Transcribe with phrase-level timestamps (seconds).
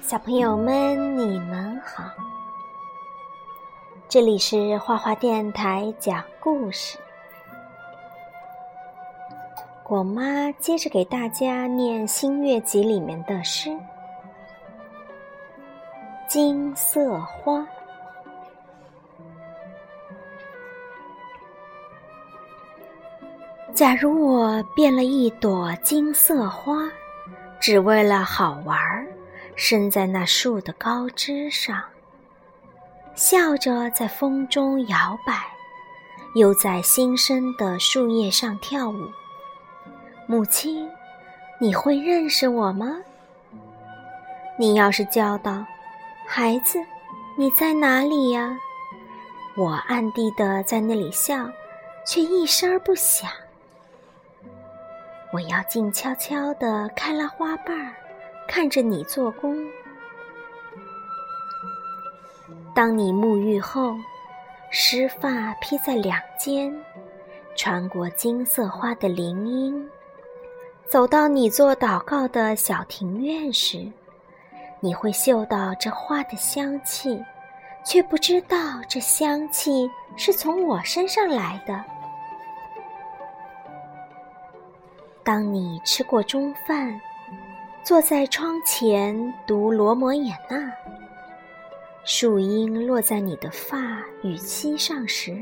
[0.00, 2.04] 小朋友们，你们好！
[4.08, 6.98] 这里是花花电台讲故事。
[9.82, 13.70] 果妈接着给大家念《新月集》里面的诗：
[16.28, 17.58] 《金色花》。
[23.74, 26.90] 假如我变了一朵金色花，
[27.60, 29.06] 只为了好玩儿，
[29.56, 31.82] 生在那树的高枝上，
[33.14, 35.32] 笑着在风中摇摆，
[36.34, 39.10] 又在新生的树叶上跳舞。
[40.26, 40.88] 母亲，
[41.58, 42.98] 你会认识我吗？
[44.58, 45.64] 你要是叫道
[46.28, 46.78] ：“孩子，
[47.36, 48.56] 你在哪里呀？”
[49.56, 51.48] 我暗地的在那里笑，
[52.06, 53.30] 却一声不响。
[55.32, 57.94] 我要静悄悄地开了花瓣儿，
[58.48, 59.56] 看着你做工。
[62.74, 63.94] 当你沐浴后，
[64.70, 66.74] 湿发披在两肩，
[67.54, 69.90] 穿过金色花的林荫。
[70.86, 73.90] 走到你做祷告的小庭院时，
[74.78, 77.20] 你会嗅到这花的香气，
[77.84, 78.56] 却不知道
[78.88, 81.82] 这香气是从我身上来的。
[85.24, 87.00] 当你吃过中饭，
[87.86, 90.56] 坐在窗前读《罗摩衍那》，
[92.02, 93.78] 树荫落在你的发
[94.24, 95.40] 与膝上时。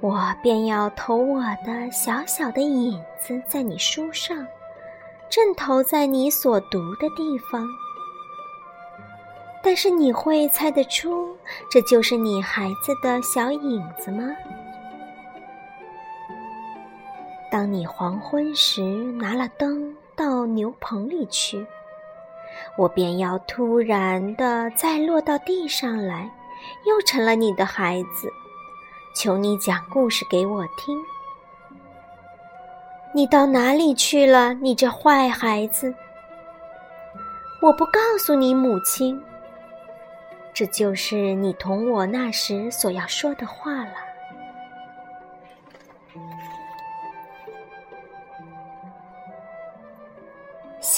[0.00, 4.36] 我便要投我的小小的影子在你书上，
[5.30, 7.64] 正投在你所读的地方。
[9.62, 11.36] 但是你会猜得出
[11.70, 14.34] 这就是你孩子的小影子吗？
[17.52, 21.66] 当你黄昏时拿了灯到牛棚里去，
[22.78, 26.30] 我便要突然的再落到地上来，
[26.86, 28.32] 又成了你的孩子。
[29.14, 30.98] 求你讲故事给我听。
[33.14, 35.94] 你到哪里去了，你这坏孩子？
[37.60, 39.22] 我不告诉你母亲。
[40.54, 44.15] 这就是你同我那时所要说的话了。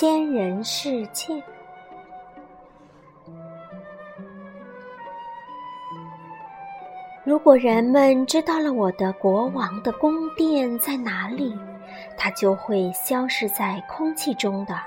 [0.00, 1.42] 仙人世界。
[7.25, 11.53] 如果人们知道了我的国王的宫殿在哪里，
[12.16, 14.78] 它就会消失在空气中的。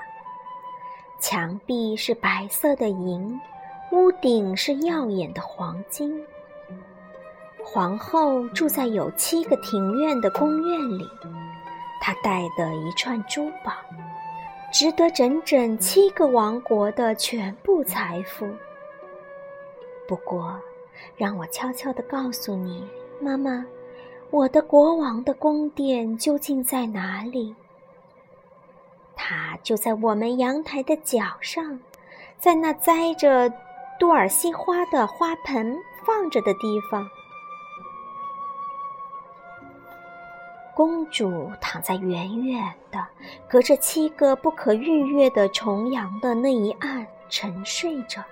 [1.20, 3.38] 墙壁是白色的银，
[3.90, 6.24] 屋顶是耀眼的黄金。
[7.62, 11.06] 皇后住在有七个庭院的宫院里，
[12.00, 13.74] 她带的一串珠宝，
[14.72, 18.48] 值得整整七个王国的全部财富。
[20.08, 20.58] 不过。
[21.16, 22.86] 让我悄悄地告诉你，
[23.20, 23.66] 妈妈，
[24.30, 27.54] 我的国王的宫殿究竟在哪里？
[29.16, 31.78] 它就在我们阳台的角上，
[32.38, 33.52] 在那栽着
[33.98, 37.08] 杜尔西花的花盆放着的地方。
[40.74, 43.04] 公主躺在远远的、
[43.48, 48.22] 隔着七个不可逾越的重阳的那一岸沉睡着。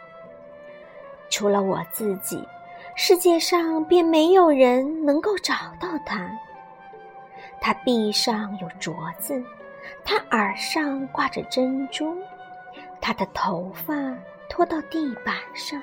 [1.29, 2.43] 除了我自己。
[2.97, 6.31] 世界上便没有人能够找到她。
[7.61, 9.43] 她臂上有镯子，
[10.05, 12.15] 她耳上挂着珍珠，
[13.01, 13.95] 她的头发
[14.51, 15.81] 拖到地板上。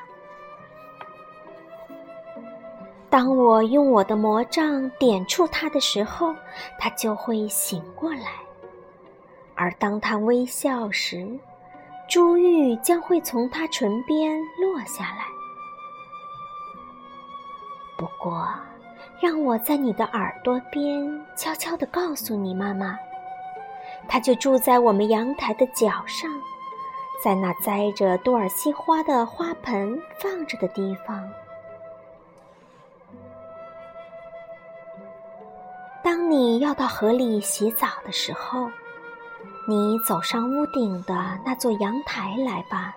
[3.17, 6.35] 当我用我的魔杖点触它的时候，
[6.77, 8.27] 它就会醒过来；
[9.55, 11.27] 而当它微笑时，
[12.07, 15.25] 珠玉将会从它唇边落下来。
[17.97, 18.47] 不过，
[19.19, 22.99] 让我在你的耳朵边悄悄地告诉你，妈妈，
[24.07, 26.29] 他就住在我们阳台的角上，
[27.23, 31.27] 在那栽着多尔西花的花盆放着的地方。
[36.03, 38.69] 当你要到河里洗澡的时候，
[39.67, 42.95] 你走上屋顶的那座阳台来吧。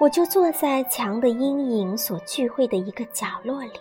[0.00, 3.72] 我就坐在墙的阴影所聚会的一个角落里。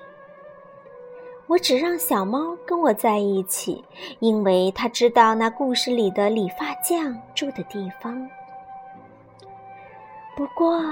[1.45, 3.83] 我只让小猫跟我在一起，
[4.19, 8.27] 因为它知道那故事里的理发匠住的地方。
[10.35, 10.83] 不过，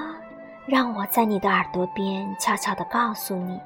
[0.65, 3.59] 让我在你的耳朵边悄悄地告诉你，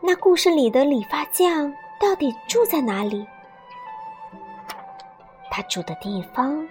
[0.00, 3.26] 那故事里的理发匠到底住在哪里？
[5.50, 6.66] 他住的地方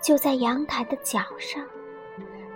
[0.00, 1.62] 就在阳台的角上。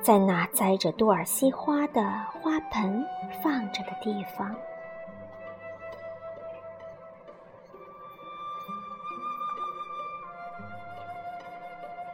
[0.01, 2.03] 在那栽着多尔西花的
[2.33, 3.05] 花盆
[3.45, 4.57] 放着的地方。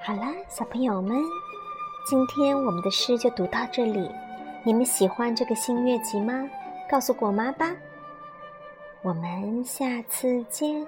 [0.03, 1.17] 好了，小朋友们，
[2.05, 4.11] 今天我们的诗就读到这里。
[4.65, 6.51] 你们喜欢这个新月集吗？
[6.91, 7.71] 告诉果妈吧。
[9.07, 10.85] 我们下次见。